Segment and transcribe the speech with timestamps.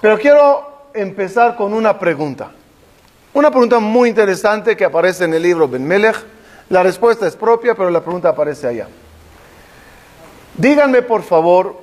[0.00, 2.50] Pero quiero empezar con una pregunta.
[3.34, 6.16] Una pregunta muy interesante que aparece en el libro Ben Melech.
[6.68, 8.88] La respuesta es propia, pero la pregunta aparece allá.
[10.56, 11.76] Díganme, por favor,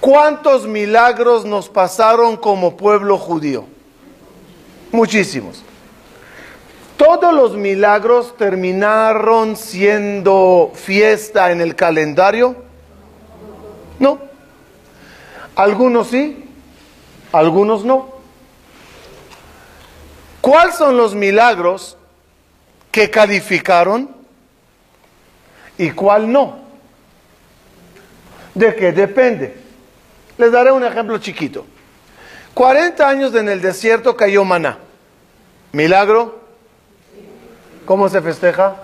[0.00, 3.64] ¿cuántos milagros nos pasaron como pueblo judío?
[4.92, 5.62] Muchísimos.
[6.96, 12.56] ¿Todos los milagros terminaron siendo fiesta en el calendario?
[13.98, 14.18] No.
[15.56, 16.49] Algunos sí,
[17.32, 18.08] algunos no.
[20.40, 21.96] ¿Cuáles son los milagros
[22.90, 24.10] que calificaron
[25.76, 26.58] y cuál no?
[28.54, 29.56] ¿De qué depende?
[30.38, 31.66] Les daré un ejemplo chiquito.
[32.54, 34.78] 40 años en el desierto cayó maná.
[35.72, 36.40] ¿Milagro?
[37.84, 38.76] ¿Cómo se festeja?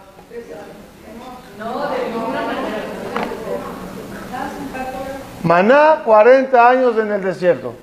[5.43, 7.75] Maná, 40 años en el desierto.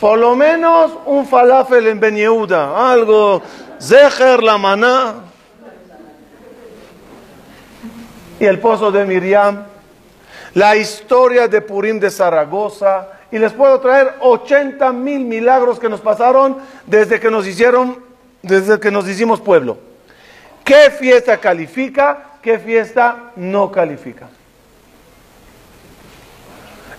[0.00, 3.42] Por lo menos un falafel en Ben Yehuda, algo,
[3.78, 5.16] Zeher, la maná.
[8.38, 9.66] Y el pozo de Miriam,
[10.54, 16.00] la historia de Purim de Zaragoza, y les puedo traer 80 mil milagros que nos
[16.00, 16.56] pasaron
[16.86, 18.02] desde que nos hicieron,
[18.40, 19.76] desde que nos hicimos pueblo.
[20.64, 22.38] ¿Qué fiesta califica?
[22.40, 24.28] ¿Qué fiesta no califica?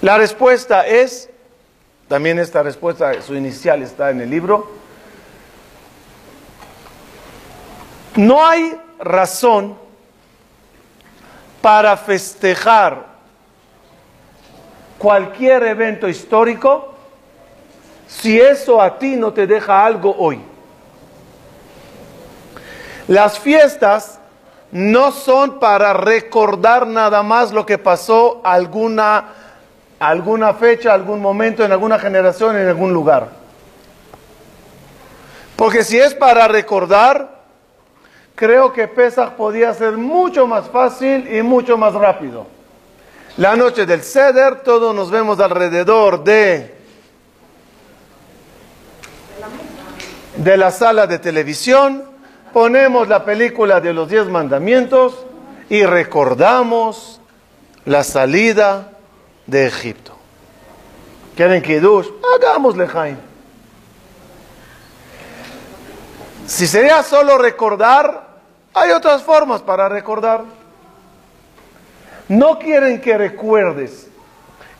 [0.02, 1.31] La respuesta es,
[2.12, 4.70] también esta respuesta, su inicial está en el libro,
[8.18, 9.78] no hay razón
[11.62, 13.06] para festejar
[14.98, 16.94] cualquier evento histórico
[18.10, 20.42] si eso a ti no te deja algo hoy.
[23.08, 24.20] Las fiestas
[24.74, 29.30] no son para recordar nada más lo que pasó alguna,
[30.02, 33.30] alguna fecha, algún momento, en alguna generación, en algún lugar.
[35.56, 37.44] Porque si es para recordar,
[38.34, 42.48] creo que Pesach podía ser mucho más fácil y mucho más rápido.
[43.38, 46.76] La noche del Seder, todos nos vemos alrededor de,
[50.36, 52.06] de la sala de televisión,
[52.52, 55.28] ponemos la película de los diez mandamientos
[55.70, 57.22] y recordamos
[57.86, 58.91] la salida
[59.52, 60.16] de Egipto.
[61.36, 62.08] ¿Quieren Kiddush?
[62.36, 63.18] Hagámosle, Jaime.
[66.48, 68.30] Si sería solo recordar,
[68.74, 70.46] hay otras formas para recordar.
[72.30, 74.08] No quieren que recuerdes,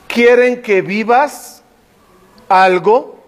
[0.06, 1.62] quieren que vivas
[2.48, 3.22] algo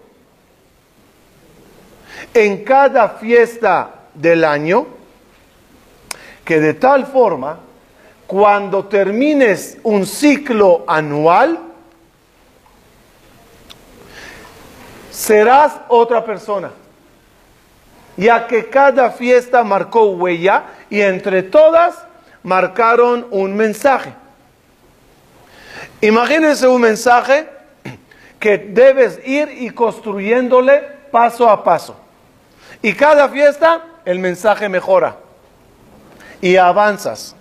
[2.33, 4.87] en cada fiesta del año,
[6.43, 7.59] que de tal forma,
[8.27, 11.59] cuando termines un ciclo anual,
[15.11, 16.71] serás otra persona,
[18.17, 22.07] ya que cada fiesta marcó huella y entre todas
[22.43, 24.15] marcaron un mensaje.
[26.01, 27.49] Imagínense un mensaje
[28.39, 30.81] que debes ir y construyéndole
[31.11, 31.97] paso a paso.
[32.83, 35.17] Y cada fiesta el mensaje mejora
[36.41, 37.35] y avanzas.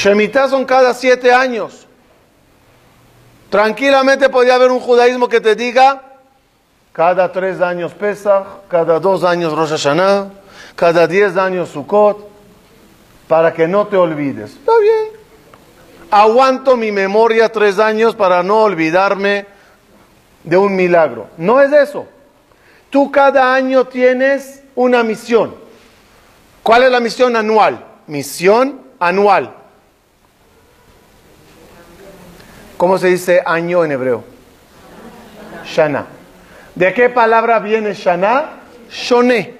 [0.00, 1.86] Shemitah son cada siete años.
[3.50, 6.02] Tranquilamente podría haber un judaísmo que te diga
[6.90, 10.30] cada tres años Pesach, cada dos años Rosh Hashanah,
[10.74, 12.30] cada diez años Sukkot,
[13.28, 14.52] para que no te olvides.
[14.52, 15.20] Está bien.
[16.10, 19.44] Aguanto mi memoria tres años para no olvidarme
[20.44, 21.28] de un milagro.
[21.36, 22.06] No es eso.
[22.88, 25.54] Tú cada año tienes una misión.
[26.62, 27.84] ¿Cuál es la misión anual?
[28.06, 29.59] Misión anual.
[32.80, 34.24] ¿Cómo se dice año en hebreo?
[35.66, 36.06] Shana.
[36.74, 38.52] ¿De qué palabra viene Shana?
[38.90, 39.58] Shoné.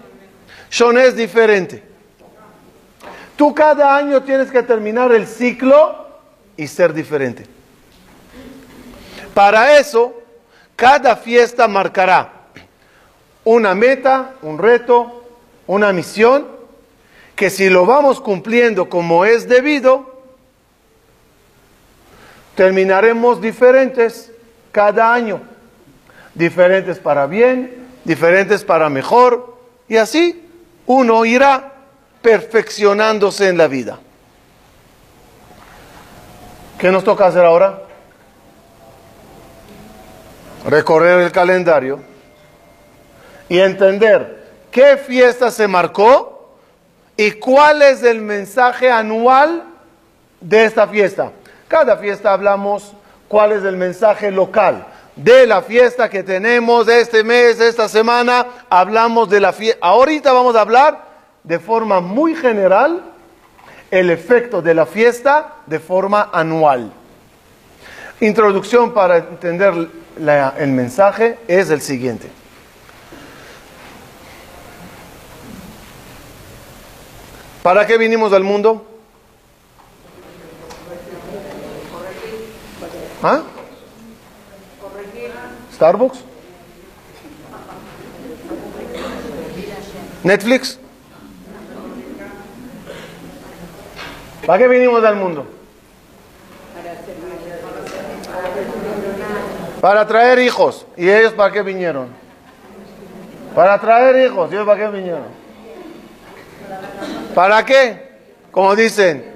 [0.70, 1.84] Shoné es diferente.
[3.36, 6.08] Tú cada año tienes que terminar el ciclo
[6.56, 7.44] y ser diferente.
[9.34, 10.14] Para eso,
[10.74, 12.32] cada fiesta marcará
[13.44, 15.26] una meta, un reto,
[15.66, 16.48] una misión,
[17.36, 20.09] que si lo vamos cumpliendo como es debido,
[22.60, 24.30] terminaremos diferentes
[24.70, 25.40] cada año.
[26.34, 29.56] Diferentes para bien, diferentes para mejor,
[29.88, 30.46] y así
[30.84, 31.72] uno irá
[32.20, 33.98] perfeccionándose en la vida.
[36.78, 37.84] ¿Qué nos toca hacer ahora?
[40.66, 42.00] recorrer el calendario
[43.48, 46.58] y entender qué fiesta se marcó
[47.16, 49.64] y cuál es el mensaje anual
[50.42, 51.32] de esta fiesta.
[51.70, 52.94] Cada fiesta hablamos
[53.28, 54.84] cuál es el mensaje local
[55.14, 58.44] de la fiesta que tenemos este mes, esta semana.
[58.68, 59.78] Hablamos de la fiesta.
[59.86, 61.04] Ahorita vamos a hablar
[61.44, 63.04] de forma muy general
[63.88, 66.90] el efecto de la fiesta de forma anual.
[68.18, 69.72] Introducción para entender
[70.58, 72.28] el mensaje es el siguiente.
[77.62, 78.89] ¿Para qué vinimos al mundo?
[83.22, 83.42] ¿Ah?
[85.74, 86.18] ¿Starbucks?
[90.24, 90.78] ¿Netflix?
[94.46, 95.46] ¿Para qué vinimos al mundo?
[99.80, 100.86] Para traer hijos.
[100.96, 102.08] ¿Y ellos para qué vinieron?
[103.54, 104.50] Para traer hijos.
[104.50, 105.40] ¿Y ellos para qué vinieron?
[107.34, 108.10] ¿Para qué?
[108.50, 109.29] Como dicen,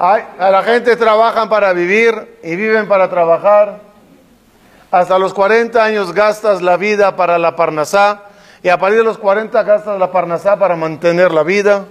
[0.00, 3.80] a la gente trabajan para vivir y viven para trabajar.
[4.90, 8.22] Hasta los 40 años gastas la vida para la parnasá
[8.62, 11.84] y a partir de los 40 gastas la parnasá para mantener la vida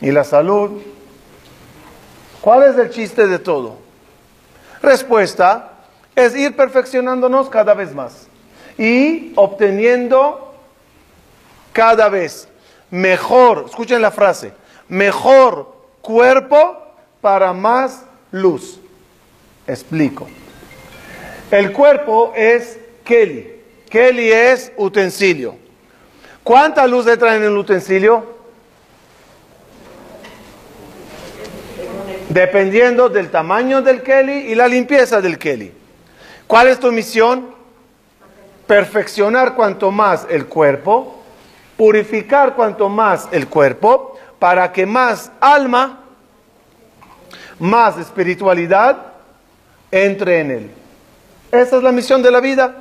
[0.00, 0.82] y la salud.
[2.40, 3.78] ¿Cuál es el chiste de todo?
[4.80, 5.70] Respuesta,
[6.14, 8.28] es ir perfeccionándonos cada vez más
[8.78, 10.54] y obteniendo
[11.72, 12.48] cada vez
[12.92, 14.52] mejor, escuchen la frase,
[14.88, 16.83] mejor cuerpo
[17.24, 18.78] para más luz.
[19.66, 20.28] Explico.
[21.50, 23.62] El cuerpo es Kelly.
[23.88, 25.56] Kelly es utensilio.
[26.42, 28.26] ¿Cuánta luz entra en el utensilio?
[32.28, 35.72] Dependiendo del tamaño del Kelly y la limpieza del Kelly.
[36.46, 37.54] ¿Cuál es tu misión?
[38.66, 41.22] Perfeccionar cuanto más el cuerpo,
[41.78, 46.03] purificar cuanto más el cuerpo, para que más alma,
[47.58, 48.96] más espiritualidad
[49.90, 50.70] entre en él.
[51.52, 52.76] Esa es la misión de la vida.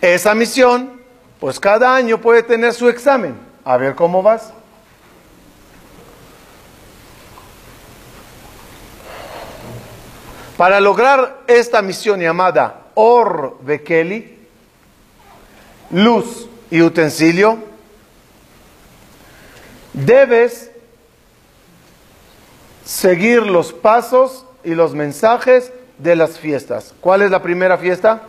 [0.00, 1.00] Esa misión,
[1.40, 3.34] pues cada año puede tener su examen.
[3.64, 4.52] A ver cómo vas.
[10.56, 14.38] Para lograr esta misión llamada Or Bekeli,
[15.90, 17.58] luz y utensilio,
[19.92, 20.70] debes
[22.84, 26.94] seguir los pasos y los mensajes de las fiestas.
[27.00, 28.22] ¿Cuál es la primera fiesta?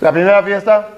[0.00, 0.88] La primera fiesta,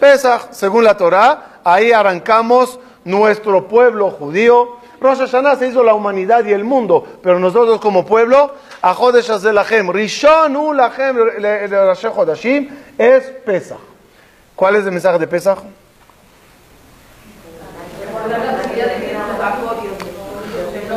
[0.00, 6.44] Pesach, según la Torah, ahí arrancamos nuestro pueblo judío Rosh Hashanah se hizo la humanidad
[6.44, 11.16] y el mundo, pero nosotros como pueblo, Ajodesh Lachem, Rishonu Lachem
[12.14, 13.78] Hodashim, es Pesach.
[14.54, 15.58] ¿Cuál es el mensaje de Pesach?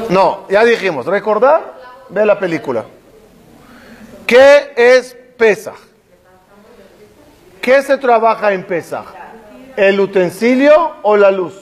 [0.10, 1.76] No, ya dijimos, recordar,
[2.10, 2.84] ve la película.
[4.26, 5.78] ¿Qué es Pesach?
[7.62, 9.06] ¿Qué se trabaja en Pesach?
[9.76, 11.54] ¿El utensilio o la luz?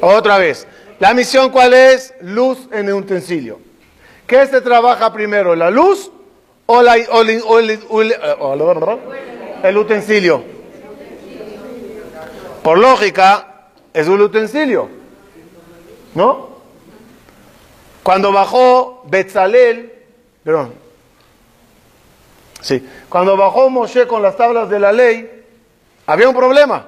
[0.00, 0.66] Otra vez.
[1.00, 2.14] ¿La misión cuál es?
[2.20, 3.58] Luz en el utensilio.
[4.26, 5.56] ¿Qué se trabaja primero?
[5.56, 6.10] ¿La luz
[6.66, 6.96] o, la,
[9.62, 10.44] el utensilio?
[12.62, 15.01] Por lógica, es un utensilio.
[16.14, 16.50] ¿No?
[18.02, 19.92] Cuando bajó Betzalel,
[20.42, 20.74] perdón,
[22.60, 25.44] sí, cuando bajó Moshe con las tablas de la ley,
[26.06, 26.86] había un problema.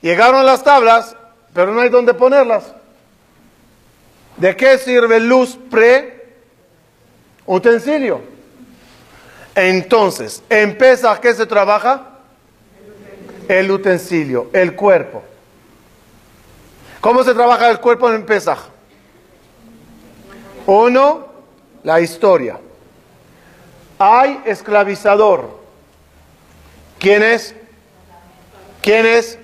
[0.00, 1.16] Llegaron las tablas
[1.52, 2.72] pero no hay dónde ponerlas.
[4.36, 6.26] ¿De qué sirve luz pre
[7.46, 8.20] utensilio?
[9.54, 12.20] Entonces, en Pesach, ¿qué se trabaja?
[13.48, 15.24] El utensilio, el cuerpo.
[17.08, 18.58] ¿Cómo se trabaja el cuerpo en Pesach?
[20.66, 21.24] Uno,
[21.82, 22.60] la historia.
[23.98, 25.58] Hay esclavizador.
[26.98, 27.54] ¿Quién es?
[28.82, 29.38] ¿Quién es?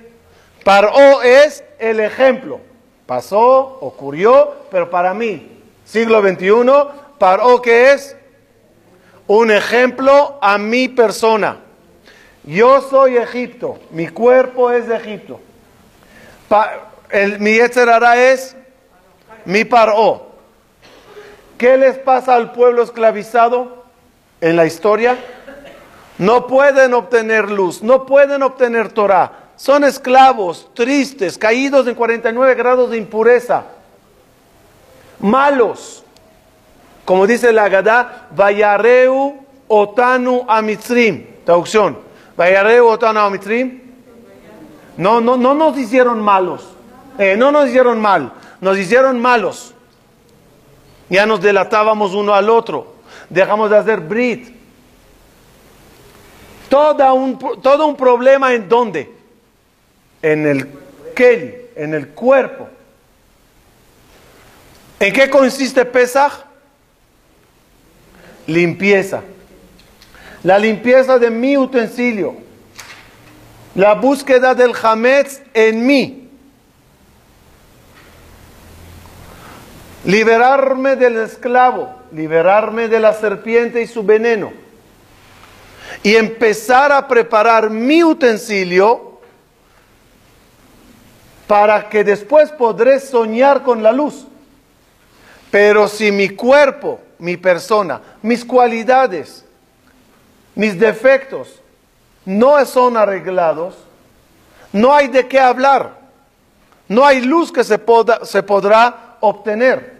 [0.62, 2.60] Paró es el ejemplo.
[3.06, 6.70] Pasó, ocurrió, pero para mí, siglo XXI,
[7.18, 8.14] Paró que es
[9.26, 11.60] un ejemplo a mi persona.
[12.42, 15.40] Yo soy Egipto, mi cuerpo es de Egipto.
[17.38, 18.56] Mi Yetzerara es
[19.44, 20.34] mi Paró.
[21.58, 23.84] ¿Qué les pasa al pueblo esclavizado
[24.40, 25.16] en la historia?
[26.18, 32.90] No pueden obtener luz, no pueden obtener Torah son esclavos, tristes, caídos en 49 grados
[32.90, 33.64] de impureza,
[35.20, 36.02] malos.
[37.04, 41.26] Como dice la Gadá, Vayareu Otanu Amitzrim.
[41.44, 41.98] Traducción.
[42.36, 43.82] Vayareu Otanu Amitzrim.
[44.96, 46.73] No, no, no nos hicieron malos.
[47.18, 48.32] Eh, no nos hicieron mal.
[48.60, 49.74] Nos hicieron malos.
[51.08, 52.94] Ya nos delatábamos uno al otro.
[53.28, 54.54] Dejamos de hacer brit.
[56.68, 59.12] Todo un, todo un problema en dónde?
[60.22, 60.68] En el
[61.14, 62.68] Kelly, en el cuerpo.
[64.98, 66.32] ¿En qué consiste Pesach?
[68.46, 69.22] Limpieza.
[70.42, 72.36] La limpieza de mi utensilio.
[73.74, 76.23] La búsqueda del Hametz en mí.
[80.04, 84.52] Liberarme del esclavo, liberarme de la serpiente y su veneno.
[86.02, 89.20] Y empezar a preparar mi utensilio
[91.46, 94.26] para que después podré soñar con la luz.
[95.50, 99.44] Pero si mi cuerpo, mi persona, mis cualidades,
[100.54, 101.60] mis defectos
[102.24, 103.74] no son arreglados,
[104.72, 106.04] no hay de qué hablar.
[106.88, 107.80] No hay luz que se,
[108.24, 109.94] se podrá obtener.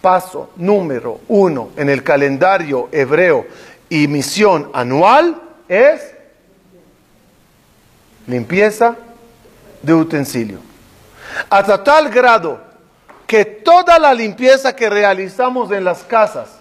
[0.00, 3.46] Paso número uno en el calendario hebreo
[3.88, 6.14] y misión anual es
[8.26, 8.96] limpieza
[9.82, 10.58] de utensilio.
[11.48, 12.60] Hasta tal grado
[13.26, 16.60] que toda la limpieza que realizamos en las casas,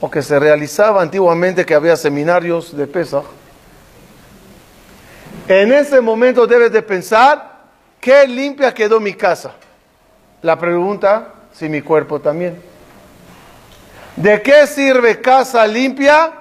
[0.00, 3.24] o que se realizaba antiguamente que había seminarios de Pesach,
[5.48, 7.58] en ese momento debes de pensar,
[8.00, 9.52] ¿qué limpia quedó mi casa?
[10.42, 12.60] La pregunta, si mi cuerpo también.
[14.16, 16.32] ¿De qué sirve casa limpia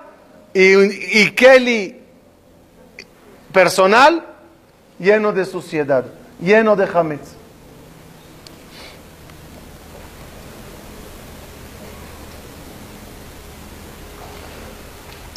[0.53, 2.01] y, y Kelly
[3.51, 4.25] personal
[4.99, 6.05] lleno de suciedad,
[6.39, 7.37] lleno de jametz?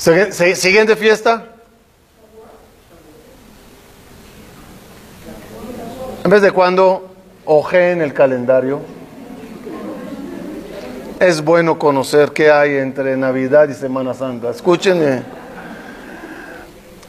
[0.00, 1.44] Siguiente fiesta.
[6.24, 7.09] En vez de cuando
[7.46, 8.80] en el calendario,
[11.18, 14.50] es bueno conocer qué hay entre Navidad y Semana Santa.
[14.50, 15.24] Escuchen.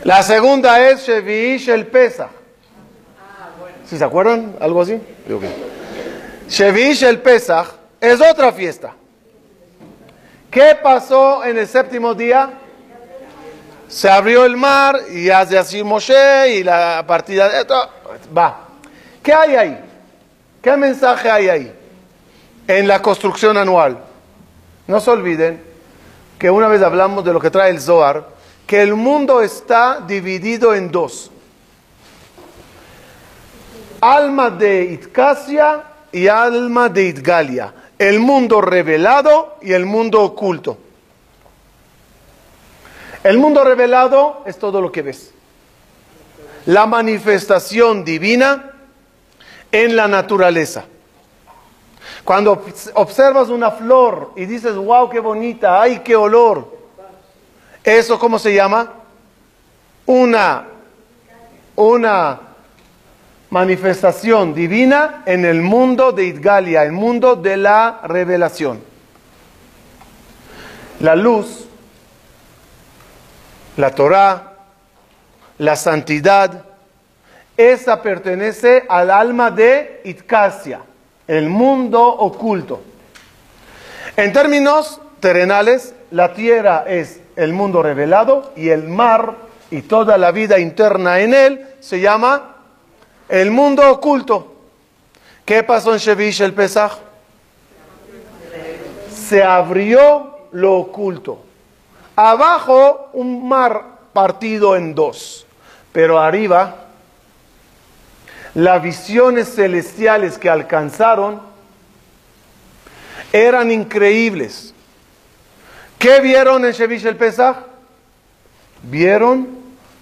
[0.03, 2.29] La segunda es Shevish el Pesa.
[3.85, 4.55] ¿Sí se acuerdan?
[4.59, 4.99] ¿Algo así?
[6.49, 7.67] Shevish el Pesach
[7.99, 8.93] es otra fiesta.
[10.49, 12.49] ¿Qué pasó en el séptimo día?
[13.91, 17.75] se abrió el mar y hace así Moshe y la partida esto
[18.35, 18.67] va.
[19.21, 19.90] ¿Qué hay ahí?
[20.61, 21.73] ¿Qué mensaje hay ahí?
[22.67, 23.97] En la construcción anual.
[24.87, 25.61] No se olviden
[26.37, 28.27] que una vez hablamos de lo que trae el Zohar,
[28.67, 31.31] que el mundo está dividido en dos.
[34.01, 37.73] Alma de Itcasia y alma de Itgalia.
[37.97, 40.77] El mundo revelado y el mundo oculto.
[43.23, 45.31] El mundo revelado es todo lo que ves.
[46.65, 48.70] La manifestación divina
[49.71, 50.85] en la naturaleza.
[52.23, 56.79] Cuando observas una flor y dices, wow, qué bonita, ay, qué olor.
[57.83, 58.93] ¿Eso cómo se llama?
[60.05, 60.67] Una,
[61.75, 62.39] una
[63.49, 68.81] manifestación divina en el mundo de Idgalia, el mundo de la revelación.
[70.99, 71.61] La luz
[73.77, 74.53] la Torah,
[75.57, 76.65] la santidad,
[77.57, 80.81] esa pertenece al alma de Itcasia,
[81.27, 82.81] el mundo oculto.
[84.17, 89.35] En términos terrenales, la tierra es el mundo revelado y el mar
[89.69, 92.55] y toda la vida interna en él se llama
[93.29, 94.55] el mundo oculto.
[95.45, 96.93] ¿Qué pasó en Shevish el Pesach?
[99.13, 101.41] Se abrió lo oculto.
[102.15, 105.47] Abajo un mar partido en dos,
[105.93, 106.87] pero arriba
[108.53, 111.41] las visiones celestiales que alcanzaron
[113.31, 114.73] eran increíbles.
[115.97, 117.57] ¿Qué vieron en Shevish el Pesach?
[118.83, 119.47] Vieron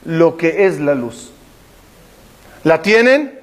[0.05, 1.31] lo que es la luz.
[2.63, 3.37] ¿La tienen?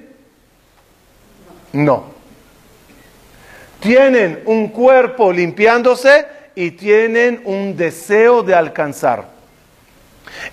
[1.73, 2.05] No.
[3.79, 9.29] Tienen un cuerpo limpiándose y tienen un deseo de alcanzar.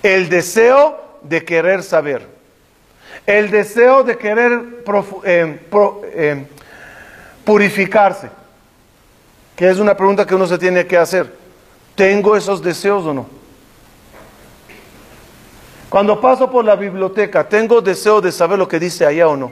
[0.03, 2.34] El deseo de querer saber.
[3.25, 4.83] El deseo de querer
[5.23, 5.59] eh,
[6.13, 6.45] eh,
[7.43, 8.29] purificarse.
[9.55, 11.33] Que es una pregunta que uno se tiene que hacer.
[11.95, 13.25] ¿Tengo esos deseos o no?
[15.89, 19.51] Cuando paso por la biblioteca, ¿tengo deseo de saber lo que dice allá o no?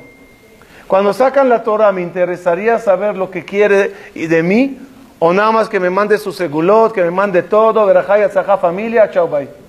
[0.88, 4.78] Cuando sacan la Torah, me interesaría saber lo que quiere de mí
[5.26, 9.10] o nada más que me mande su segulot, que me mande todo, verajaya, tzajá, familia,
[9.10, 9.63] chao, bye.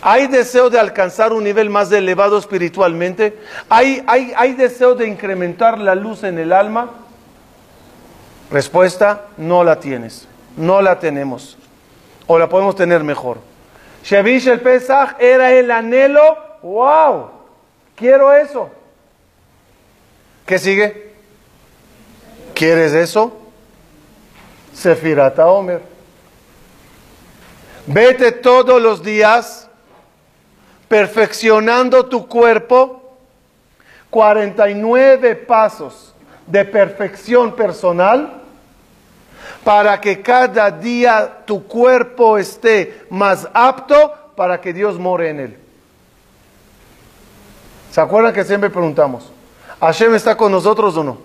[0.00, 3.38] ¿Hay deseo de alcanzar un nivel más elevado espiritualmente?
[3.68, 6.90] ¿Hay, hay, ¿Hay deseo de incrementar la luz en el alma?
[8.50, 10.28] Respuesta, no la tienes.
[10.56, 11.56] No la tenemos.
[12.26, 13.38] O la podemos tener mejor.
[14.04, 16.38] Shevish el Pesach era el anhelo.
[16.62, 17.30] ¡Wow!
[17.96, 18.70] Quiero eso.
[20.46, 21.12] ¿Qué sigue?
[22.54, 23.32] ¿Quieres eso?
[24.72, 25.82] Sefirata Omer.
[27.86, 29.68] Vete todos los días
[30.94, 33.00] perfeccionando tu cuerpo.
[34.10, 36.14] 49 pasos
[36.46, 38.42] de perfección personal
[39.64, 45.58] para que cada día tu cuerpo esté más apto para que Dios more en él.
[47.90, 49.32] ¿Se acuerdan que siempre preguntamos?
[49.80, 51.18] ¿Hashem está con nosotros o no?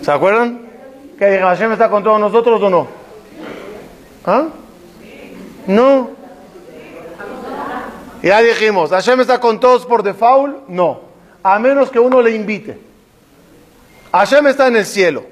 [0.00, 0.70] ¿Se acuerdan?
[1.18, 2.88] Que Hashem está con todos nosotros o no?
[4.24, 4.46] ¿Ah?
[5.66, 6.21] No.
[8.22, 10.68] Ya dijimos, ¿Hashem está con todos por default?
[10.68, 11.00] No.
[11.42, 12.78] A menos que uno le invite.
[14.12, 15.24] Hashem está en el cielo.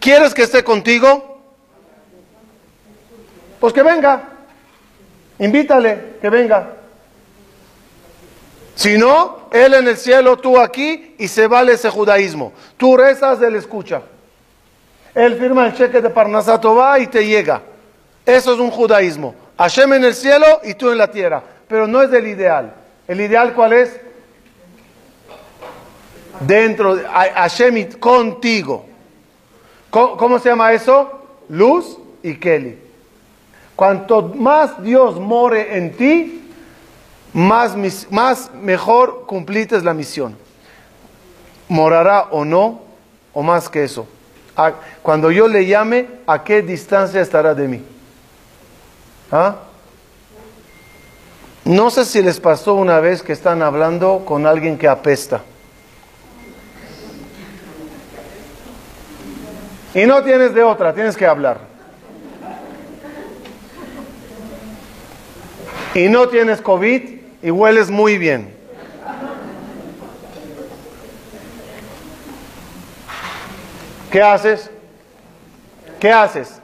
[0.00, 1.40] ¿Quieres que esté contigo?
[3.60, 4.30] Pues que venga.
[5.38, 6.72] Invítale, que venga.
[8.74, 12.52] Si no, Él en el cielo, tú aquí, y se vale ese judaísmo.
[12.76, 14.02] Tú rezas, Él escucha.
[15.14, 17.62] Él firma el cheque de Parnasato va y te llega.
[18.24, 19.34] Eso es un judaísmo.
[19.58, 21.42] Hashem en el cielo y tú en la tierra.
[21.68, 22.74] Pero no es el ideal.
[23.08, 24.00] ¿El ideal cuál es?
[26.40, 28.86] Dentro, de Hashem contigo.
[29.90, 31.10] ¿Cómo, se llama eso?
[31.48, 32.78] Luz y Kelly.
[33.74, 36.50] Cuanto más Dios more en ti,
[37.32, 37.74] más,
[38.10, 40.36] más mejor cumplites la misión.
[41.68, 42.80] Morará o no,
[43.32, 44.06] o más que eso.
[45.02, 47.82] Cuando yo le llame, ¿a qué distancia estará de mí?
[49.30, 49.56] ¿Ah?
[51.66, 55.42] No sé si les pasó una vez que están hablando con alguien que apesta.
[59.92, 61.58] Y no tienes de otra, tienes que hablar.
[65.92, 67.02] Y no tienes COVID
[67.42, 68.54] y hueles muy bien.
[74.12, 74.70] ¿Qué haces?
[75.98, 76.60] ¿Qué haces?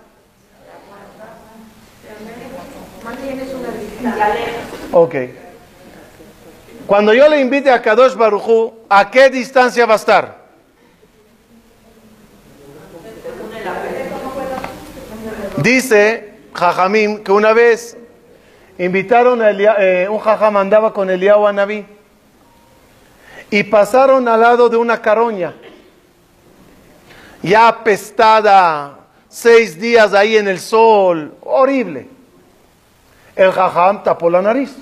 [4.92, 5.14] Ok.
[6.86, 10.42] Cuando yo le invite a Kadosh Baruchu, ¿a qué distancia va a estar?
[15.56, 17.96] Dice Jajamim que una vez
[18.78, 21.86] invitaron a eh, un jajam andaba con Eliyahu Anabí
[23.50, 25.54] y pasaron al lado de una caroña
[27.42, 32.08] ya apestada, seis días ahí en el sol, horrible.
[33.36, 34.74] El jajam tapó la nariz.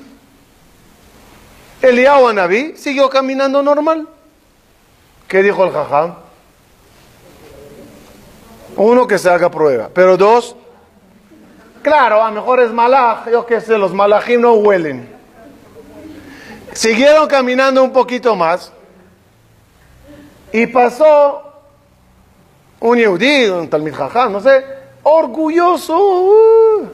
[1.83, 4.09] Eliyahu Anabí siguió caminando normal.
[5.29, 6.15] ¿Qué dijo el jajam?
[8.77, 9.91] Uno, que se haga prueba.
[9.93, 10.57] Pero dos,
[11.83, 15.09] Claro, a lo mejor es malaj, yo qué sé, los malajim no huelen.
[16.73, 18.71] Siguieron caminando un poquito más
[20.53, 21.43] y pasó
[22.81, 24.65] un yehudí, un talmid jajam, no sé,
[25.03, 25.97] orgulloso.
[25.99, 26.89] Uh.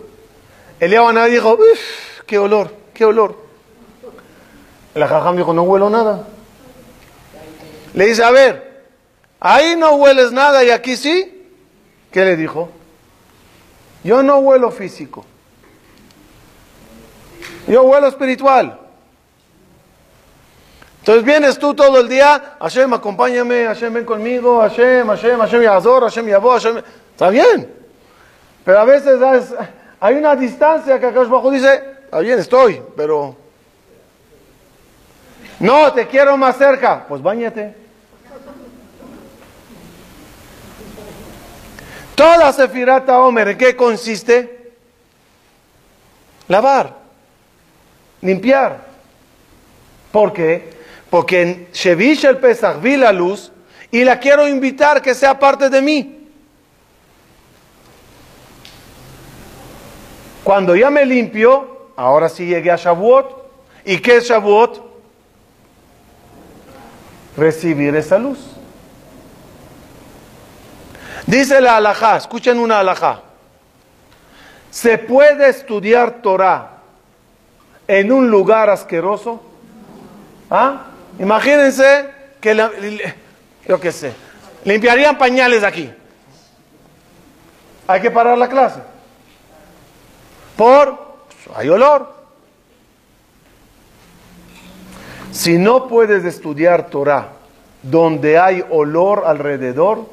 [0.80, 1.58] El Eliyahu dijo,
[2.26, 3.36] qué olor, qué olor.
[4.94, 6.26] El jajam dijo, no huelo nada.
[7.94, 8.84] Le dice, a ver,
[9.40, 11.32] ahí no hueles nada y aquí sí.
[12.10, 12.70] ¿Qué le dijo?
[14.04, 15.24] Yo no huelo físico.
[17.66, 18.78] Yo huelo espiritual.
[21.00, 26.02] Entonces vienes tú todo el día, Hashem, acompáñame, Hashem, ven conmigo, Hashem, Hashem, Hashem, Yazor,
[26.02, 26.82] Hashem, Yabo, Hashem.
[27.12, 27.72] Está bien.
[28.64, 29.20] Pero a veces
[30.00, 33.36] hay una distancia que acá abajo dice, está bien, estoy, pero...
[35.58, 37.06] No, te quiero más cerca.
[37.08, 37.74] Pues bañate.
[42.14, 44.72] Toda Sefirata Omer, ¿en qué consiste?
[46.48, 46.94] Lavar,
[48.22, 48.86] limpiar.
[50.12, 50.74] ¿Por qué?
[51.10, 53.52] Porque en Shevish el Pesach vi la luz
[53.90, 56.15] y la quiero invitar que sea parte de mí.
[60.46, 63.50] Cuando ya me limpio, ahora sí llegué a Shavuot.
[63.84, 64.80] ¿Y qué es Shavuot?
[67.36, 68.38] Recibir esa luz.
[71.26, 73.22] Dice la alajá, escuchen una alajá.
[74.70, 76.78] ¿Se puede estudiar Torah
[77.88, 79.42] en un lugar asqueroso?
[80.48, 80.84] ¿Ah?
[81.18, 82.08] Imagínense
[82.40, 82.54] que,
[83.66, 84.12] yo qué sé,
[84.62, 85.92] limpiarían pañales aquí.
[87.88, 88.78] Hay que parar la clase.
[90.56, 90.98] Por,
[91.54, 92.14] hay olor.
[95.32, 97.28] Si no puedes estudiar Torah
[97.82, 100.06] donde hay olor alrededor,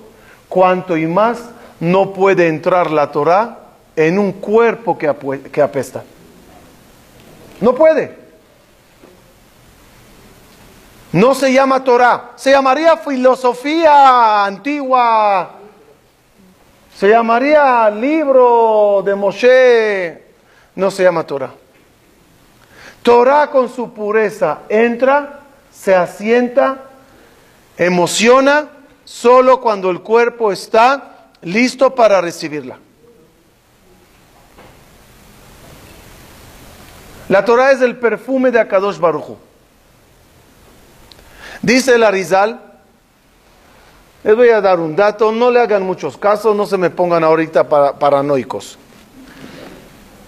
[0.49, 1.39] cuanto y más
[1.79, 3.59] no puede entrar la Torah
[3.95, 5.13] en un cuerpo que,
[5.51, 6.03] que apesta.
[7.61, 8.23] No puede.
[11.13, 15.51] No se llama Torah, se llamaría filosofía antigua,
[16.95, 20.22] se llamaría libro de Moshe,
[20.75, 21.53] no se llama Torah.
[23.01, 26.83] Torah con su pureza entra, se asienta,
[27.77, 28.69] emociona
[29.03, 32.77] solo cuando el cuerpo está listo para recibirla.
[37.29, 39.37] La Torah es el perfume de Akadosh Baruchu.
[41.61, 42.59] Dice el Arizal,
[44.23, 47.23] les voy a dar un dato, no le hagan muchos casos, no se me pongan
[47.23, 48.77] ahorita paranoicos.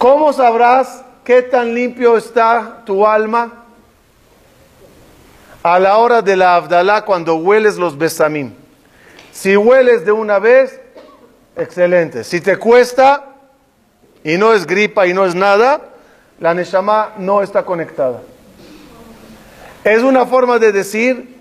[0.06, 3.64] ¿Cómo sabrás qué tan limpio está tu alma
[5.64, 8.54] a la hora de la Abdalá cuando hueles los besamim?
[9.32, 10.80] Si hueles de una vez,
[11.56, 12.24] excelente.
[12.24, 13.30] Si te cuesta
[14.24, 15.82] y no es gripa y no es nada,
[16.40, 18.22] la Neshama no está conectada.
[19.84, 21.36] Es una forma de decir,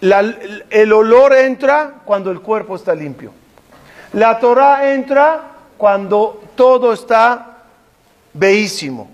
[0.00, 3.32] el olor entra cuando el cuerpo está limpio.
[4.12, 7.54] La Torah entra cuando todo está
[8.38, 9.10] bellísimo.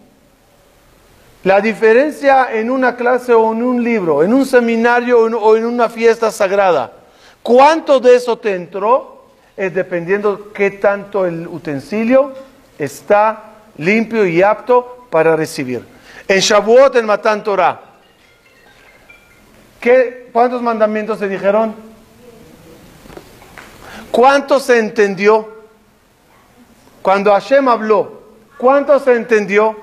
[1.44, 5.88] La diferencia en una clase o en un libro, en un seminario o en una
[5.88, 6.92] fiesta sagrada,
[7.42, 12.32] cuánto de eso te entró es dependiendo qué tanto el utensilio
[12.78, 13.44] está
[13.76, 15.84] limpio y apto para recibir.
[16.28, 17.80] En Shavuot, en Matan Torah,
[19.82, 21.74] ¿Qué, ¿Cuántos mandamientos se dijeron?
[24.12, 25.48] ¿Cuánto se entendió?
[27.02, 28.21] Cuando Hashem habló,
[28.62, 29.76] ¿cuánto se entendió?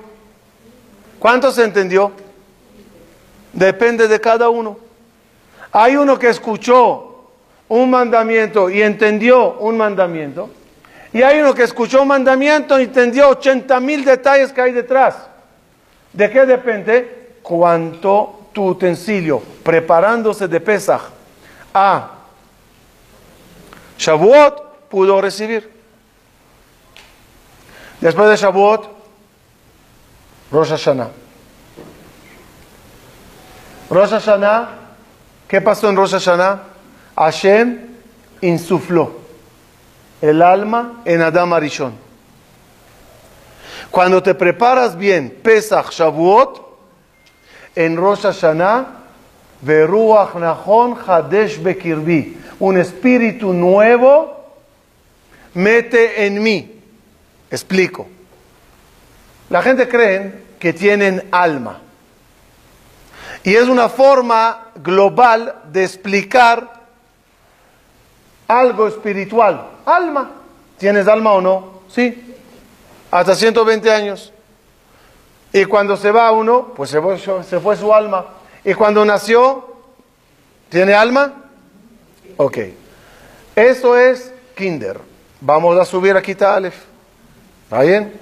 [1.20, 2.13] ¿Cuánto se entendió?
[3.52, 4.80] Depende de cada uno.
[5.74, 7.28] Hay uno que escuchó
[7.68, 10.50] un mandamiento y entendió un mandamiento.
[11.12, 15.28] Y hay uno que escuchó un mandamiento y entendió 80 mil detalles que hay detrás.
[16.13, 17.36] ¿De qué depende?
[17.44, 21.02] Cuánto tu utensilio preparándose de Pesach
[21.74, 22.12] a
[23.98, 25.79] Shavuot, pudo recibir.
[28.02, 28.90] Después de Shavuot,
[30.52, 31.10] Rosh Hashanah.
[33.90, 34.70] Rosh Hashanah,
[35.48, 36.64] ¿qué pasó en Rosh Hashanah?
[37.16, 37.80] Hashem
[38.42, 39.12] insufló
[40.22, 41.94] el alma en Adam Arishon.
[43.92, 46.68] Cuando te preparas bien, Pesach, Shavuot,
[47.76, 48.86] en Rosh Hashanah,
[49.62, 54.38] Veruach Nahon Hadesh Bekirbi, un espíritu nuevo
[55.54, 56.79] mete en mí.
[57.52, 58.08] Explico.
[59.50, 61.80] La gente cree que tienen alma.
[63.44, 66.82] Y es una forma global de explicar
[68.48, 69.68] algo espiritual.
[69.86, 70.32] Alma.
[70.78, 71.82] ¿Tienes alma o no?
[71.90, 72.36] Sí.
[73.12, 74.34] Hasta 120 años.
[75.52, 77.02] Y cuando se va uno, pues se
[77.60, 78.26] fue, su alma.
[78.64, 79.76] Y cuando nació,
[80.70, 81.34] ¿tiene alma?
[82.38, 82.58] Ok.
[83.56, 85.00] Eso es kinder.
[85.42, 86.88] Vamos a subir aquí a Aleph.
[87.69, 88.19] ¿Está bien?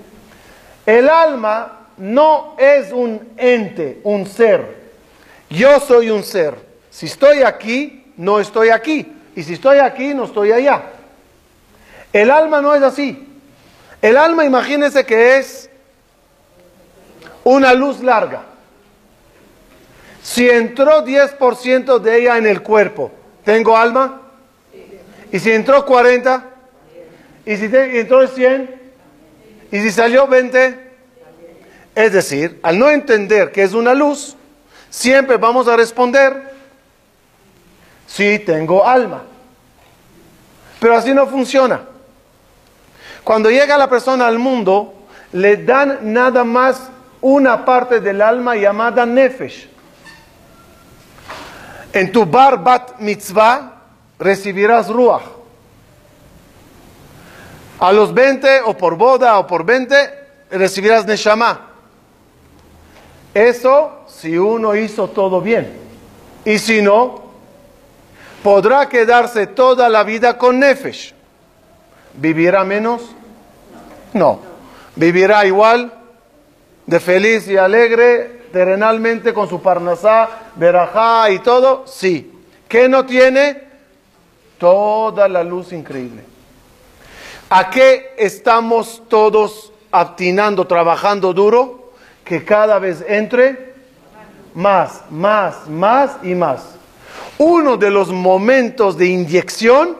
[0.86, 4.76] El alma no es un ente, un ser.
[5.50, 6.56] Yo soy un ser.
[6.90, 9.10] Si estoy aquí, no estoy aquí.
[9.38, 10.84] Y si estoy aquí, no estoy allá.
[12.12, 13.26] El alma no es así.
[14.02, 15.70] El alma, imagínense que es
[17.46, 18.44] una luz larga.
[20.22, 23.14] Si entró 10% de ella en el cuerpo,
[23.46, 24.24] ¿tengo alma?
[25.32, 26.44] ¿Y si entró 40?
[27.46, 28.87] ¿Y si entró 100?
[29.72, 30.88] ¿Y si salió 20?
[31.96, 34.36] Es decir, al no entender que es una luz,
[34.90, 36.54] siempre vamos a responder,
[38.06, 39.24] sí tengo alma.
[40.80, 41.82] Pero así no funciona.
[43.24, 44.94] Cuando llega la persona al mundo,
[45.34, 49.68] le dan nada más una parte del alma llamada nefesh.
[51.94, 53.74] En tu bar bat mitzvah
[54.20, 55.37] recibirás ruach.
[57.80, 59.96] A los 20 o por boda o por 20
[60.52, 61.68] recibirás neshama.
[63.34, 65.72] Eso si uno hizo todo bien.
[66.44, 67.22] Y si no,
[68.44, 71.14] podrá quedarse toda la vida con nefesh.
[72.14, 73.02] ¿Vivirá menos?
[74.14, 74.40] No.
[74.96, 75.94] ¿Vivirá igual?
[76.88, 81.86] de feliz y alegre terrenalmente con su parnasá, verajá y todo?
[81.86, 82.34] Sí.
[82.68, 83.68] ¿Qué no tiene?
[84.58, 86.24] Toda la luz increíble.
[87.50, 91.92] ¿A qué estamos todos atinando, trabajando duro?
[92.26, 93.74] Que cada vez entre
[94.54, 96.76] más, más, más y más.
[97.38, 99.96] Uno de los momentos de inyección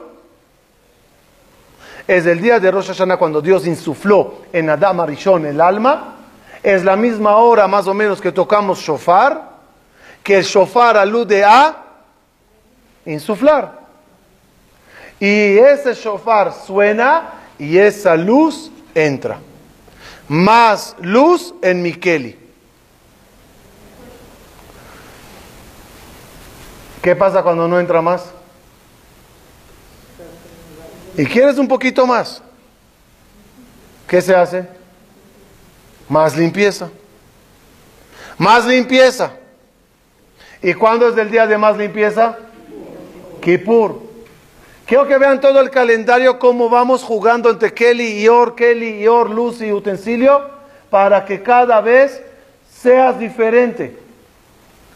[2.06, 6.16] es el día de Rosh Hashanah cuando Dios insufló en Adam Arishon el alma,
[6.62, 9.56] es la misma hora más o menos que tocamos shofar,
[10.22, 11.76] que el shofar alude a
[13.06, 13.78] insuflar.
[15.20, 19.38] Y ese shofar suena y esa luz entra.
[20.28, 22.38] Más luz en Mikeli.
[27.02, 28.24] ¿Qué pasa cuando no entra más?
[31.16, 32.42] Y quieres un poquito más.
[34.06, 34.66] ¿Qué se hace?
[36.08, 36.90] Más limpieza.
[38.36, 39.32] Más limpieza.
[40.62, 42.36] ¿Y cuándo es el día de más limpieza?
[43.40, 44.07] Kippur.
[44.88, 49.06] Quiero que vean todo el calendario, cómo vamos jugando entre Kelly y Or, Kelly y
[49.06, 50.48] Or, luz y utensilio,
[50.88, 52.22] para que cada vez
[52.70, 53.98] seas diferente.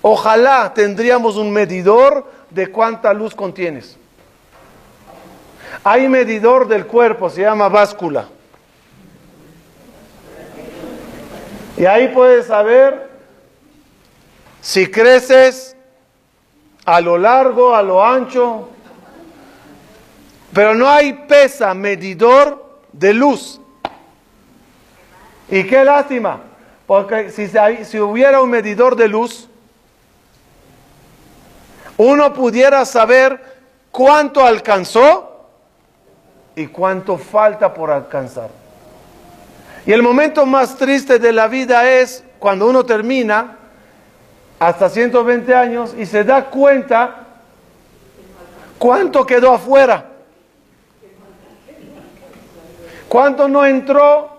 [0.00, 3.98] Ojalá tendríamos un medidor de cuánta luz contienes.
[5.84, 8.28] Hay medidor del cuerpo, se llama báscula.
[11.76, 13.10] Y ahí puedes saber
[14.62, 15.76] si creces
[16.86, 18.70] a lo largo, a lo ancho,
[20.52, 23.60] pero no hay pesa medidor de luz.
[25.50, 26.40] Y qué lástima,
[26.86, 27.48] porque si,
[27.84, 29.48] si hubiera un medidor de luz,
[31.96, 33.40] uno pudiera saber
[33.90, 35.46] cuánto alcanzó
[36.54, 38.50] y cuánto falta por alcanzar.
[39.84, 43.56] Y el momento más triste de la vida es cuando uno termina
[44.58, 47.26] hasta 120 años y se da cuenta
[48.78, 50.11] cuánto quedó afuera.
[53.08, 54.30] ¿Cuánto no entró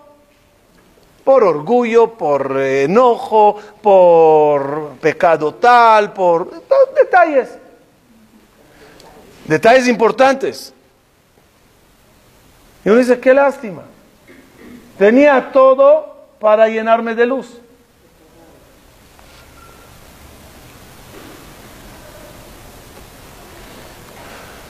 [1.22, 6.50] por orgullo, por enojo, por pecado tal, por
[6.94, 7.50] detalles?
[9.46, 10.72] Detalles importantes.
[12.84, 13.82] Y uno dice, qué lástima.
[14.98, 17.58] Tenía todo para llenarme de luz.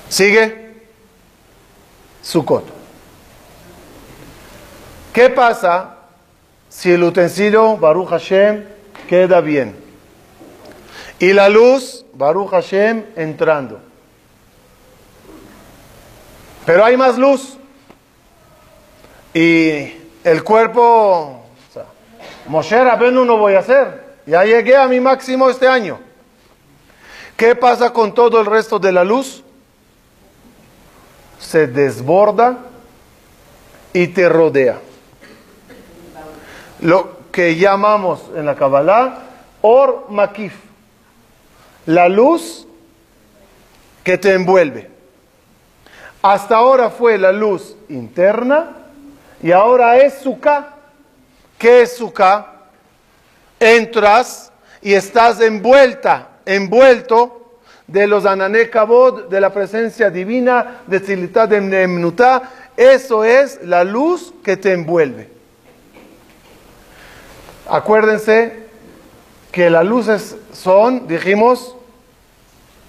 [0.09, 0.64] Sigue
[2.25, 2.65] Sukkot.
[5.13, 5.99] ¿Qué pasa
[6.69, 8.65] si el utensilio Baruch Hashem
[9.09, 9.77] queda bien?
[11.19, 13.79] Y la luz Baruch Hashem entrando.
[16.65, 17.59] Pero hay más luz.
[19.35, 19.93] Y
[20.25, 21.85] el cuerpo, o sea,
[22.47, 24.03] Moshe Rabenu no voy a hacer.
[24.25, 26.01] Ya llegué a mi máximo este año.
[27.37, 29.45] ¿Qué pasa con todo el resto de la luz?
[31.45, 32.59] Se desborda
[33.93, 34.81] y te rodea
[36.81, 39.19] lo que llamamos en la Kabbalah
[39.63, 40.55] Or Makif,
[41.87, 42.67] la luz
[44.03, 44.91] que te envuelve.
[46.23, 48.77] Hasta ahora fue la luz interna
[49.43, 50.75] y ahora es Sukkah.
[51.59, 52.53] ¿Qué es Sukkah?
[53.61, 54.51] Entras
[54.83, 57.44] y estás envuelta, envuelto
[57.87, 58.71] de los anané
[59.29, 62.51] de la presencia divina, de Tzilitá de Mnutá.
[62.77, 65.31] Eso es la luz que te envuelve.
[67.69, 68.65] Acuérdense
[69.53, 71.77] que las luces son, dijimos,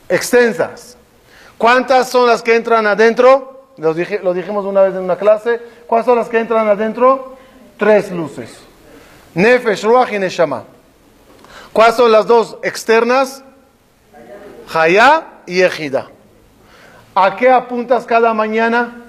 [0.10, 0.97] extensas.
[1.58, 3.69] ¿Cuántas son las que entran adentro?
[3.77, 5.62] Lo, dijimos una vez en una clase.
[5.88, 7.38] ¿Cuántas son las que entran adentro?
[7.77, 8.58] Tres luces.
[9.34, 10.63] Nefesh, Ruach y Neshama.
[11.71, 13.43] ¿Cuáles son las dos externas?
[14.73, 16.08] Hayá y Ejida.
[17.13, 19.06] ¿A qué apuntas cada mañana?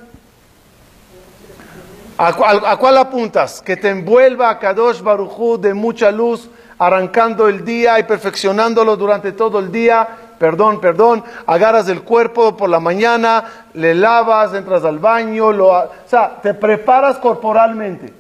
[2.19, 3.61] ¿A cuál, apuntas?
[3.61, 9.33] Que te envuelva a Kadosh Barujú de mucha luz, arrancando el día y perfeccionándolo durante
[9.33, 10.09] todo el día.
[10.39, 11.25] Perdón, perdón.
[11.47, 16.55] Agarras el cuerpo por la mañana, le lavas, entras al baño, lo, o sea, te
[16.55, 18.13] preparas corporalmente.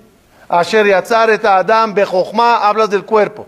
[0.48, 3.46] Asher Yatzaret Adam Bejochma, hablas del cuerpo.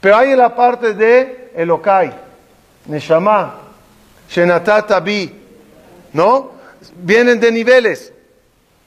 [0.00, 2.12] Pero hay la parte de Elokai,
[2.86, 3.54] Neshama,
[4.28, 5.32] Shenatat Abi,
[6.12, 6.52] ¿no?
[6.96, 8.12] Vienen de niveles.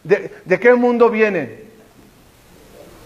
[0.04, 1.66] ¿De, qué mundo vienen?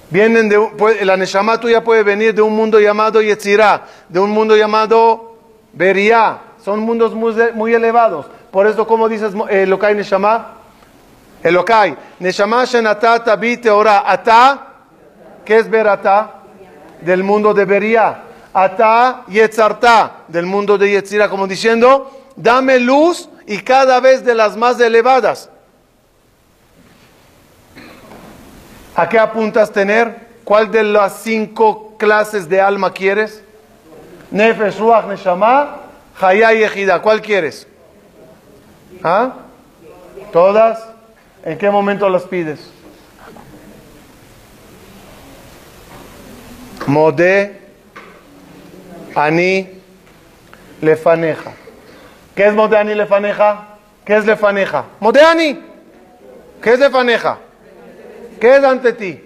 [0.10, 4.56] Vienen de, la Neshama tuya puede venir de un mundo llamado Yetzirah, de un mundo
[4.56, 5.38] llamado
[5.74, 6.40] Beria.
[6.64, 8.28] Son mundos muy, elevados.
[8.52, 10.58] Por eso, como dices, Elokai Neshama?
[11.42, 11.98] Elokai.
[12.20, 14.04] Neshama Shenata Tabi Teora.
[14.06, 14.68] Ata,
[15.44, 16.42] ¿qué es Berata?
[17.02, 18.31] Del mundo de Beria.
[18.54, 24.58] Ata Yetzarta, del mundo de Yetzirah, como diciendo, dame luz y cada vez de las
[24.58, 25.50] más elevadas.
[28.96, 30.28] ¿A qué apuntas tener?
[30.44, 33.42] ¿Cuál de las cinco clases de alma quieres?
[34.32, 35.78] Nefesh, Ruach, Neshama,
[36.20, 37.02] Hayá y Ejida.
[37.02, 37.68] ¿Cuál quieres?
[39.04, 39.34] ¿Ah?
[40.34, 40.86] ¿Todas?
[41.44, 42.70] ¿En qué momento las pides?
[46.86, 47.61] Mode
[49.16, 49.70] Ani
[50.82, 51.52] Lefaneja.
[52.36, 53.68] ¿Qué es Mode Ani Lefaneja?
[54.06, 54.86] ¿Qué es Lefaneja?
[55.00, 55.60] Mode Ani.
[56.62, 57.40] ¿Qué es Lefaneja?
[58.40, 59.22] ¿Qué es ante ti?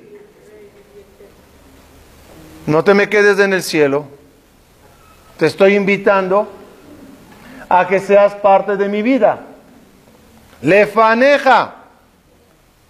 [2.65, 4.07] No te me quedes en el cielo.
[5.37, 6.51] Te estoy invitando
[7.69, 9.39] a que seas parte de mi vida.
[10.61, 11.75] Lefaneja.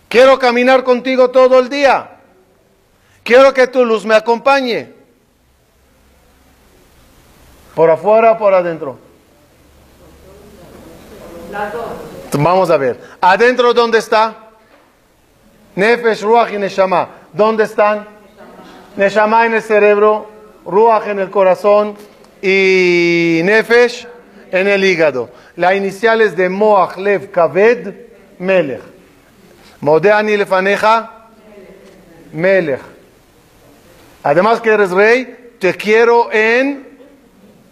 [0.08, 2.10] Quiero caminar contigo todo el día.
[3.23, 4.94] Quiero que tu luz me acompañe.
[7.76, 8.98] ¿Por afuera o por adentro?
[12.34, 13.00] Vamos a ver.
[13.22, 14.36] ¿Adentro dónde está?
[15.76, 17.10] Nefesh, Ruach y Neshama.
[17.34, 18.08] ¿Dónde están?
[18.96, 20.30] Neshama en el cerebro,
[20.66, 21.96] Ruach en el corazón
[22.42, 24.08] y Nefesh
[24.52, 25.30] en el hígado.
[25.58, 27.94] Las iniciales de Moach, Lev, Kaved,
[28.40, 28.82] Melech.
[29.82, 31.28] Modeani Lefaneja,
[32.32, 32.82] Melech.
[34.24, 36.85] Además que eres rey, te quiero en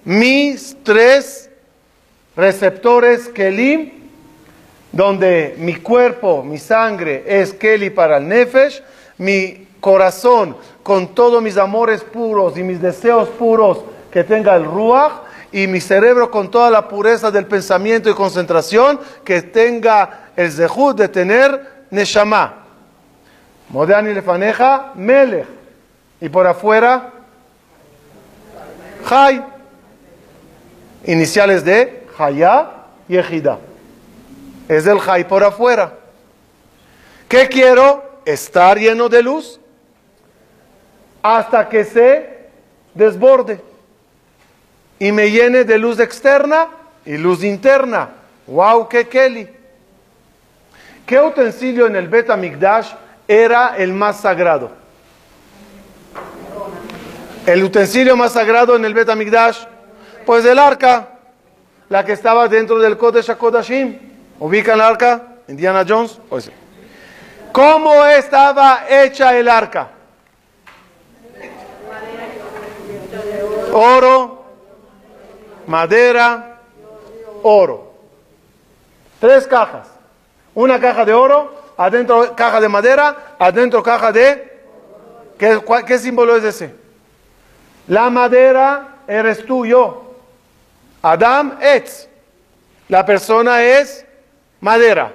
[0.06, 1.50] mis tres
[2.36, 3.92] receptores Kelim,
[4.92, 8.82] donde mi cuerpo, mi sangre es Keli para el Nefesh,
[9.18, 13.80] mi corazón con todos mis amores puros y mis deseos puros
[14.12, 19.00] que tenga el Ruach, y mi cerebro con toda la pureza del pensamiento y concentración
[19.24, 22.66] que tenga el Zehut de tener Neshama.
[23.70, 25.46] Modani lefaneja, Melech.
[26.20, 27.12] Y por afuera,
[29.06, 29.53] Jai.
[31.06, 32.70] Iniciales de Jaya
[33.10, 33.60] y Ejida.
[34.68, 35.94] Es el Jai por afuera.
[37.28, 38.12] ¿Qué quiero?
[38.26, 39.60] Estar lleno de luz
[41.22, 42.48] hasta que se
[42.94, 43.60] desborde
[45.00, 46.68] y me llene de luz externa
[47.06, 48.10] y luz interna.
[48.48, 48.88] ¡Wow!
[48.88, 49.50] ¡Qué Kelly!
[51.06, 52.30] ¿Qué utensilio en el Bet
[53.28, 54.72] era el más sagrado?
[57.46, 59.10] El utensilio más sagrado en el Bet
[60.26, 61.10] pues el arca,
[61.90, 64.00] la que estaba dentro del Kodesh HaKodashim.
[64.40, 65.22] ¿Ubican el arca?
[65.48, 66.20] Indiana Jones.
[66.30, 66.50] Pues,
[67.52, 69.90] ¿Cómo estaba hecha el arca?
[73.72, 74.44] Oro,
[75.68, 76.60] madera,
[77.44, 77.94] oro.
[79.20, 79.88] Tres cajas.
[80.56, 84.52] Una caja de oro, adentro caja de madera, adentro caja de...
[85.38, 86.76] ¿Qué, qué símbolo es ese?
[87.88, 90.13] La madera eres tú, yo.
[91.04, 92.10] Adam es.
[92.88, 94.06] La persona es
[94.62, 95.14] madera.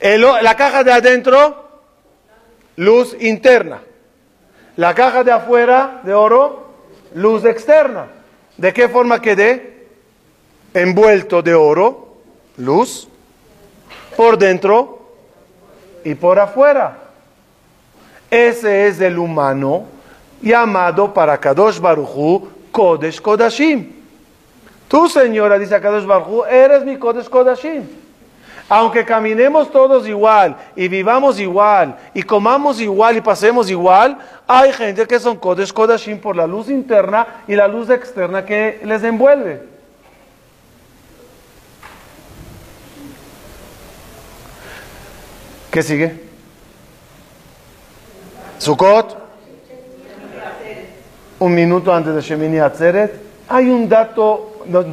[0.00, 1.68] la caja de adentro,
[2.76, 3.80] luz interna.
[4.76, 6.74] La caja de afuera, de oro,
[7.14, 8.06] luz externa.
[8.56, 9.86] ¿De qué forma quedé?
[10.72, 12.16] Envuelto de oro,
[12.56, 13.06] luz,
[14.16, 15.12] por dentro
[16.04, 16.98] y por afuera.
[18.30, 19.84] Ese es el humano
[20.40, 24.03] llamado para Kadosh Baruchu Kodesh Kodashim.
[24.94, 27.82] Tú, señora, dice Kadosh Baruchu, eres mi Kodesh Kodashim.
[28.68, 35.04] Aunque caminemos todos igual y vivamos igual y comamos igual y pasemos igual, hay gente
[35.08, 39.62] que son Kodesh Kodashim por la luz interna y la luz externa que les envuelve.
[45.72, 46.20] ¿Qué sigue?
[48.58, 49.16] Sukkot.
[51.40, 53.24] Un minuto antes de Shemini Atzeret.
[53.48, 54.84] Hay un dato, no,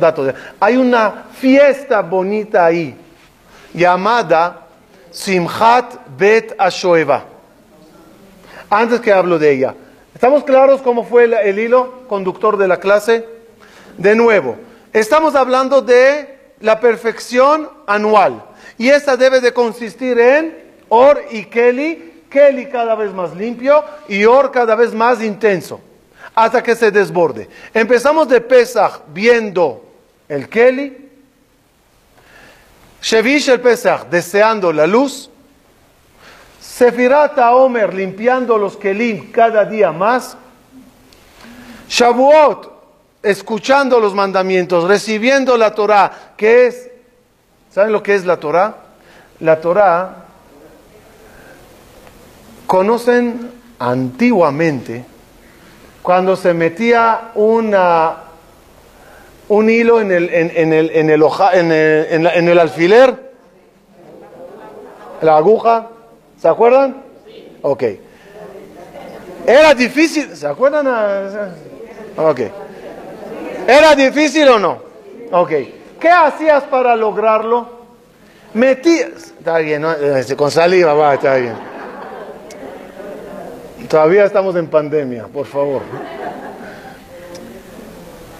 [0.60, 2.96] hay una fiesta bonita ahí
[3.74, 4.68] llamada
[5.12, 7.26] Simchat Bet Ashoeva.
[8.70, 9.76] Antes que hablo de ella,
[10.14, 13.28] ¿estamos claros cómo fue el, hilo conductor de la clase?
[13.98, 14.56] De nuevo,
[14.94, 18.44] estamos hablando de la perfección anual
[18.78, 20.58] y esta debe de consistir en
[20.88, 25.82] Or y Kelly, Kelly cada vez más limpio y Or cada vez más intenso,
[26.34, 27.50] hasta que se desborde.
[27.73, 29.84] Empezamos de Pesach viendo
[30.27, 31.10] el Kelly,
[33.02, 35.29] Shevish el Pesach, deseando la luz.
[36.60, 40.38] Sefirat Omer, limpiando los Kelim cada día más.
[41.90, 42.71] Shavuot,
[43.21, 46.90] escuchando los mandamientos, recibiendo la Torah, que es,
[47.71, 48.77] ¿saben lo que es la Torah?
[49.42, 50.25] La Torah,
[52.65, 55.04] conocen antiguamente,
[56.02, 58.17] cuando se metía una,
[59.49, 63.31] un hilo en el, en, el, en el, en el, alfiler,
[65.21, 65.87] la aguja,
[66.39, 67.04] ¿se acuerdan?
[67.62, 67.83] Ok.
[69.45, 70.87] Era difícil, ¿se acuerdan?
[72.17, 72.41] Ok.
[73.67, 74.79] ¿Era difícil o no?
[75.31, 75.52] Ok.
[75.99, 77.81] ¿Qué hacías para lograrlo?
[78.54, 79.93] Metías, está bien, ¿no?
[79.93, 81.56] Eh, con saliva va, está bien.
[83.92, 85.81] Todavía estamos en pandemia, por favor.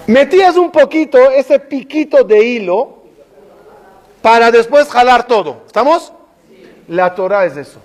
[0.08, 3.00] Metías un poquito ese piquito de hilo
[4.22, 5.64] para después jalar todo.
[5.68, 6.14] ¿Estamos?
[6.88, 7.82] La Torah es eso.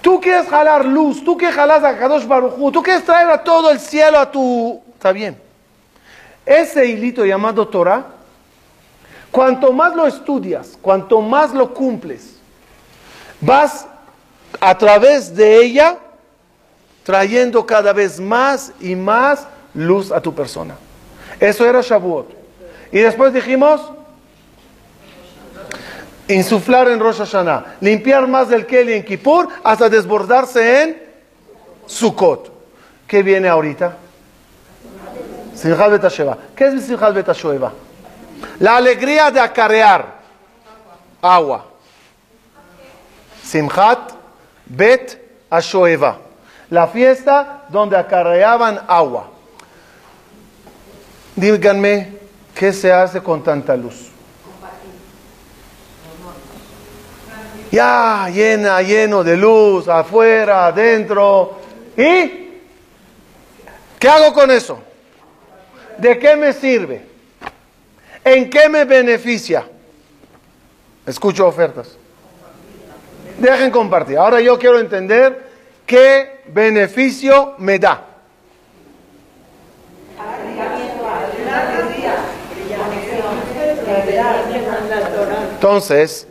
[0.00, 3.72] Tú quieres jalar luz, tú quieres jalar a Kadosh Baruj tú quieres traer a todo
[3.72, 4.80] el cielo a tu...
[4.94, 5.36] Está bien.
[6.46, 8.06] Ese hilito llamado Torah,
[9.32, 12.36] cuanto más lo estudias, cuanto más lo cumples,
[13.40, 13.88] vas
[14.58, 15.98] a través de ella
[17.04, 20.76] trayendo cada vez más y más luz a tu persona.
[21.38, 22.28] Eso era Shavuot.
[22.92, 23.80] Y después dijimos,
[26.28, 31.02] insuflar en Rosh Hashanah, limpiar más del Keli en Kippur hasta desbordarse en
[31.86, 32.52] Sukkot.
[33.06, 33.96] ¿Qué viene ahorita?
[35.54, 36.38] Simchat Betasheva.
[36.54, 37.72] ¿Qué es Simchat Betasheva?
[38.60, 40.20] La alegría de acarrear
[41.20, 41.66] agua.
[43.42, 44.19] Simchat
[44.70, 45.18] Bet
[45.50, 46.18] Ashoeva.
[46.70, 49.30] La fiesta donde acarreaban agua.
[51.34, 52.12] Díganme,
[52.54, 54.10] ¿qué se hace con tanta luz?
[57.72, 61.58] Ya llena, lleno de luz, afuera, adentro.
[61.96, 62.60] ¿Y
[63.98, 64.80] qué hago con eso?
[65.98, 67.06] ¿De qué me sirve?
[68.24, 69.64] ¿En qué me beneficia?
[71.06, 71.99] Escucho ofertas.
[73.40, 74.18] Dejen compartir.
[74.18, 75.48] Ahora yo quiero entender
[75.86, 78.04] qué beneficio me da.
[85.54, 86.26] Entonces,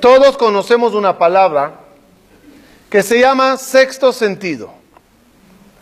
[0.00, 1.74] todos conocemos una palabra
[2.90, 4.70] que se llama sexto sentido,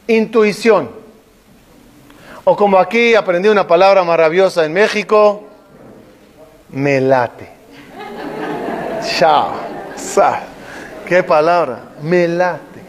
[0.06, 0.90] intuición.
[2.44, 5.44] O como aquí aprendí una palabra maravillosa en México,
[6.70, 7.48] melate.
[9.18, 9.67] Chao.
[11.06, 11.80] ¿Qué palabra?
[12.02, 12.80] Melate.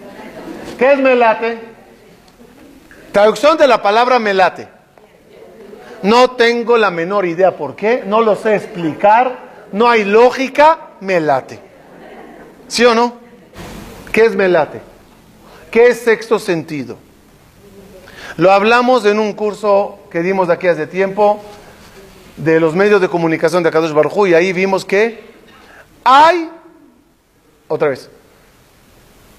[0.77, 1.59] ¿Qué es melate?
[3.11, 4.67] Traducción de la palabra melate.
[6.03, 11.19] No tengo la menor idea por qué, no lo sé explicar, no hay lógica, me
[11.19, 11.59] late.
[12.67, 13.15] ¿Sí o no?
[14.11, 14.81] ¿Qué es melate?
[15.71, 16.97] ¿Qué es sexto sentido?
[18.37, 21.41] Lo hablamos en un curso que dimos de aquí hace tiempo
[22.37, 25.27] de los medios de comunicación de Kadosh Barjú y ahí vimos que
[26.05, 26.49] hay,
[27.69, 28.09] otra vez,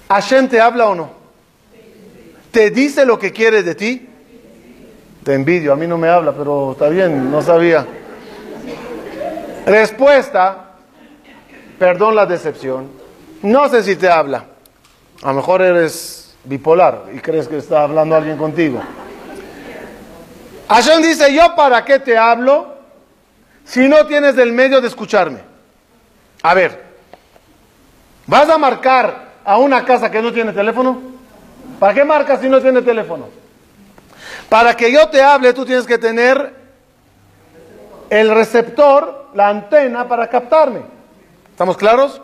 [0.09, 1.11] ¿Hashem te habla o no?
[2.49, 4.09] ¿Te dice lo que quiere de ti?
[5.23, 7.85] Te envidio, a mí no me habla, pero está bien, no sabía.
[9.65, 10.71] Respuesta,
[11.77, 12.89] perdón la decepción,
[13.43, 14.45] no sé si te habla.
[15.21, 18.81] A lo mejor eres bipolar y crees que está hablando alguien contigo.
[20.67, 22.75] Hashem dice, yo para qué te hablo
[23.63, 25.39] si no tienes el medio de escucharme.
[26.41, 26.90] A ver,
[28.27, 31.01] ¿vas a marcar a una casa que no tiene teléfono?
[31.79, 33.29] ¿Para qué marcas si no tiene teléfono?
[34.49, 36.53] Para que yo te hable, tú tienes que tener
[38.09, 40.81] el receptor, la antena para captarme.
[41.49, 42.21] ¿Estamos claros?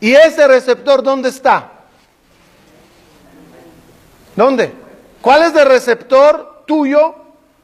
[0.00, 1.70] ¿Y ese receptor dónde está?
[4.34, 4.72] ¿Dónde?
[5.20, 7.14] ¿Cuál es el receptor tuyo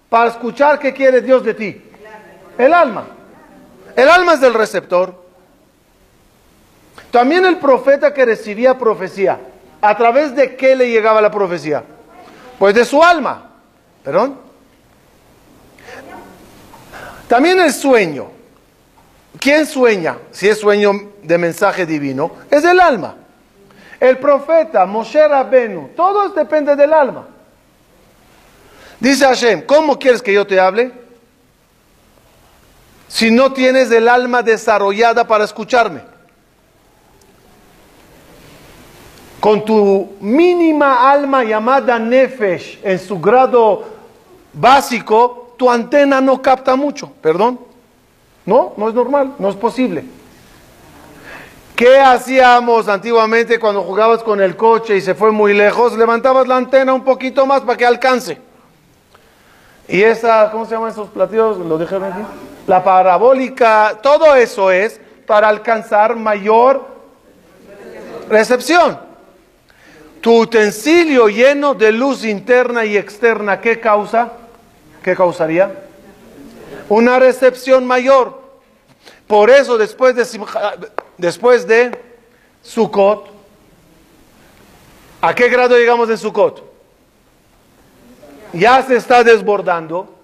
[0.09, 1.83] para escuchar qué quiere Dios de ti?
[2.59, 3.07] El alma.
[3.97, 5.28] El alma es el receptor.
[7.11, 9.39] También el profeta que recibía profecía,
[9.81, 11.83] ¿a través de qué le llegaba la profecía?
[12.59, 13.51] Pues de su alma.
[14.03, 14.39] ¿Perdón?
[17.29, 18.31] También el sueño.
[19.39, 20.19] ¿Quién sueña?
[20.31, 23.17] Si es sueño de mensaje divino, es el alma.
[24.01, 27.27] El profeta, Moshe Rabenu, todo depende del alma.
[29.01, 30.93] Dice Hashem, ¿cómo quieres que yo te hable?
[33.09, 36.03] Si no tienes el alma desarrollada para escucharme.
[39.41, 43.84] Con tu mínima alma llamada Nefesh en su grado
[44.53, 47.61] básico, tu antena no capta mucho, perdón.
[48.45, 50.05] No, no es normal, no es posible.
[51.76, 55.97] ¿Qué hacíamos antiguamente cuando jugabas con el coche y se fue muy lejos?
[55.97, 58.39] Levantabas la antena un poquito más para que alcance.
[59.86, 61.59] Y esa, ¿cómo se llaman esos platillos?
[61.59, 62.20] ¿Lo dijeron aquí?
[62.66, 66.84] La parabólica, todo eso es para alcanzar mayor
[68.28, 69.08] recepción.
[70.21, 74.33] Tu utensilio lleno de luz interna y externa, ¿qué causa?
[75.03, 75.85] ¿Qué causaría?
[76.89, 78.43] Una recepción mayor.
[79.27, 80.27] Por eso después de,
[81.19, 81.97] después de
[82.62, 83.31] Sukkot,
[85.21, 86.64] ¿a qué grado llegamos en Sukkot?
[88.53, 90.14] Ya se está desbordando.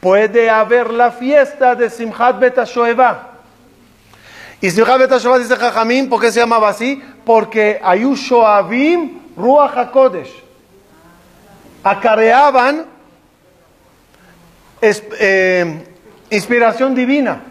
[0.00, 2.58] puede haber la fiesta de Simchat Bet.
[4.60, 4.70] Y
[5.12, 7.00] HaShoeva dice Jajamín, ¿por qué se llamaba así?
[7.24, 10.32] Porque Ayu Shoavim Ruach HaKodesh.
[11.84, 12.86] Acareaban
[14.80, 15.86] es- eh,
[16.30, 17.42] inspiración divina.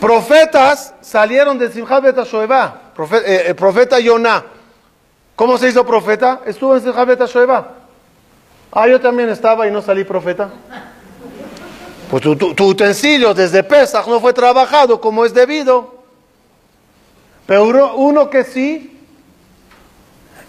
[0.00, 2.92] Profetas salieron de Simchat Bet HaShoeva.
[2.94, 3.98] Profe- eh, el profeta.
[5.34, 6.40] ¿Cómo se hizo profeta?
[6.44, 7.68] Estuvo en Simchat Bet HaShoeva.
[8.70, 10.50] Ah, yo también estaba y no salí profeta.
[12.10, 16.02] Pues tu, utensilio desde Pesach no fue trabajado como es debido.
[17.46, 18.98] Pero uno, que sí,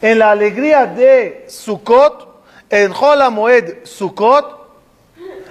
[0.01, 4.65] en la alegría de Sukkot, en Jola Moed Sukkot,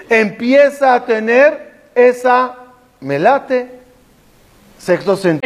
[0.09, 2.57] empieza a tener esa
[3.00, 3.80] melate,
[4.78, 5.32] sexto sentido.